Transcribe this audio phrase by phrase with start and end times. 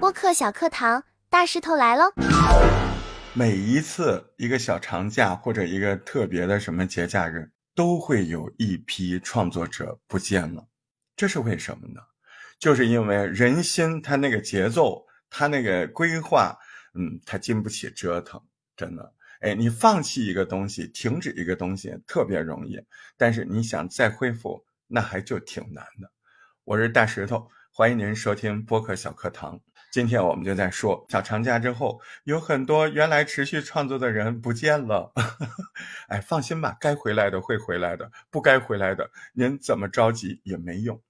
[0.00, 2.12] 播客小课堂，大石头来喽！
[3.32, 10.66] 每一次一个小长假或者一个特别的什么节假日，都会有一批创作者不见了，
[11.16, 12.00] 这是为什么呢？
[12.58, 16.56] 就是因为人心他那个节奏，他那个规划，
[16.94, 18.40] 嗯，他经不起折腾，
[18.76, 19.12] 真的。
[19.40, 22.80] 哎，你放弃一个东西，停止一个东西特别容易，
[23.18, 24.64] 但是你想再恢复，
[24.94, 26.08] 那还就挺难的。
[26.62, 29.60] 我是大石头，欢迎您收听播客小课堂。
[29.90, 35.12] 今天我们就在说，小长假之后，有很多原来持续创作的人不见了。
[36.06, 41.02] 哎，放心吧，该回来的会回来的，不该回来的，您怎么着急也没用。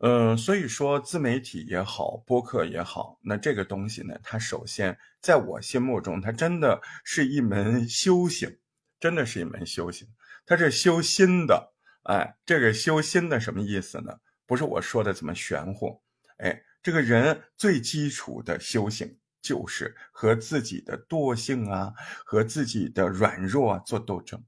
[0.00, 8.58] 嗯，所以说自媒体也好，播客也好，那这个东西呢，它首先在我心目中，它真的是一门修行，
[9.00, 10.06] 真的是一门修行，
[10.44, 11.72] 它是修心的。
[12.08, 14.18] 哎，这个修心的什么意思呢？
[14.46, 16.00] 不是我说的怎么玄乎。
[16.38, 21.92] 哎，这个人最基础的修行，就是和自己的惰性啊，
[22.24, 24.42] 和自己的软弱啊做斗争。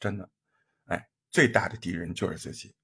[0.00, 0.30] 真的，
[0.86, 2.74] 哎，最大的敌人就是自己。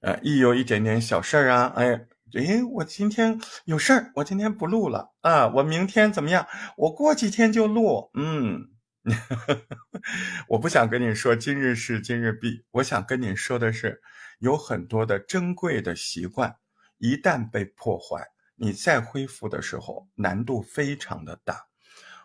[0.00, 6.46] 呃，一有一点点小事儿啊，哎，哎，我今天有事儿，我今天不录了啊，我明天怎么样？
[6.78, 8.10] 我过几天就录。
[8.14, 8.70] 嗯，
[10.48, 14.02] 我不想跟你说今日事今日毕，我想跟你说的是，
[14.40, 16.56] 有很多的珍贵的习惯，
[16.98, 21.66] 一旦被破坏，你再恢复的时候难度非常的大。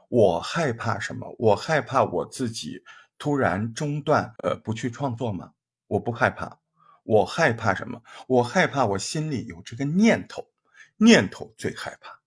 [0.09, 1.35] 我害怕什么？
[1.37, 2.83] 我害怕我自己
[3.19, 5.51] 突然中断，呃，不去创作吗？
[5.87, 6.59] 我不害怕。
[7.03, 8.01] 我害怕什么？
[8.27, 10.49] 我害怕我心里有这个念头，
[10.97, 12.19] 念头最害怕。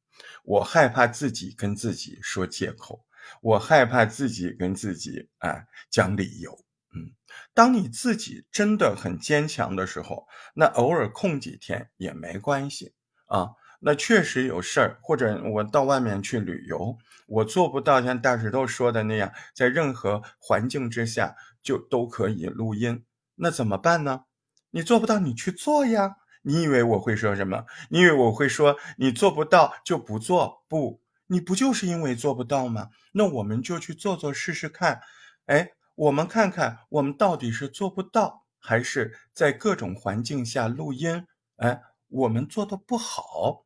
[0.44, 3.04] 我害怕自己跟自己说借口，
[3.40, 6.52] 我害怕自己跟自己哎讲理由。
[6.94, 7.12] 嗯，
[7.52, 12.94] 当你自己真的很坚强的时候，那偶尔空几天也没关系
[13.26, 13.50] 啊。
[13.80, 23.04] 那确实有事儿，或者我到外面去旅游，我做不到像大石头说的那样，在任何环境之下就都可以录音，
[23.34, 24.24] 那怎么办呢？
[24.70, 26.16] 你做不到，你去做呀！
[26.42, 27.66] 你以为我会说什么？
[27.90, 30.64] 你以为我会说你做不到就不做？
[30.68, 32.90] 不，你不就是因为做不到吗？
[33.12, 35.00] 那我们就去做做试试看。
[35.46, 41.26] 哎，我们看看我们到底是做不到，还是在各种环境下录音？
[41.56, 43.64] 哎，我们做的不好，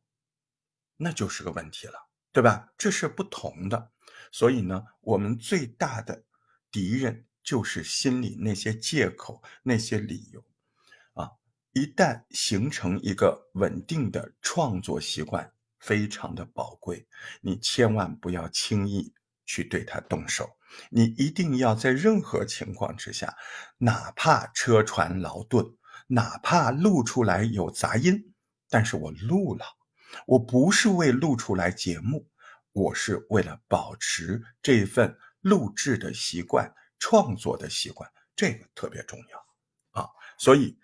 [0.97, 2.69] 那就是个问题了，对吧？
[2.77, 3.91] 这是不同的。
[4.31, 6.23] 所以呢，我们最大的
[6.71, 10.43] 敌人就是心里那些借口、那些理由。
[11.13, 11.31] 啊
[11.73, 17.07] 一旦形成一个稳定的创作习惯，非常的宝贵。
[17.41, 19.13] 你千万不要轻易
[19.45, 20.57] 去对它动手。
[20.89, 23.35] 你一定要在任何情况之下，
[23.77, 25.65] 哪怕车船劳顿，
[26.07, 28.33] 哪怕录出来有杂音，
[28.69, 29.65] 但是我录了。
[30.27, 32.27] 我不是为录出来节目，
[32.71, 40.09] 我是为了保持这份录制的习惯、创作的习惯，这个特别重要啊。
[40.37, 40.77] 所以。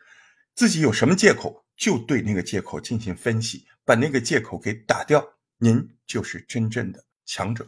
[0.57, 5.23] 自己有什么借口，就对那个借口进行分析，把那个借口给打掉，
[5.57, 7.65] 您就是真正的强者，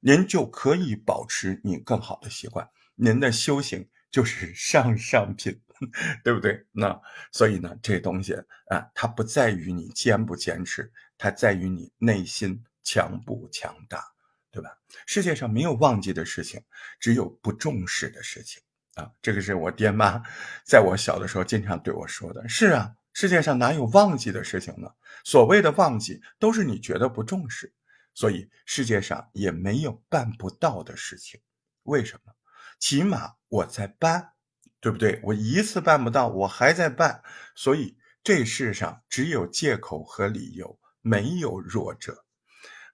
[0.00, 5.60] 您就可以保持你更好的习惯，您的修行就是上上品，
[6.24, 6.64] 对不对？
[6.72, 6.98] 那
[7.30, 8.34] 所以呢，这东西
[8.70, 14.02] 啊，它不在于你坚不坚持，它在于你内心强不强大，
[14.50, 14.70] 对吧？
[15.06, 16.62] 世界上没有忘记的事情，
[16.98, 18.62] 只有不重视的事情。
[18.94, 20.20] 啊，这个是我爹妈
[20.64, 22.48] 在我小的时候经常对我说的。
[22.48, 24.88] 是啊，世界上哪有忘记的事情呢？
[25.24, 27.74] 所谓的忘记，都是你觉得不重视。
[28.14, 31.40] 所以世界上也没有办不到的事情。
[31.82, 32.32] 为什么？
[32.78, 34.34] 起码我在办，
[34.80, 35.18] 对不对？
[35.24, 37.20] 我一次办不到，我还在办。
[37.56, 42.24] 所以这世上只有借口和理由，没有弱者。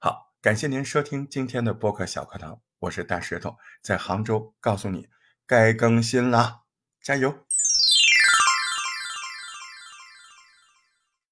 [0.01, 5.07] 好，感谢您收听今天的播客小课堂，我是大石头，在杭州告诉你。
[5.47, 6.63] 该更新了，
[7.03, 7.45] 加油！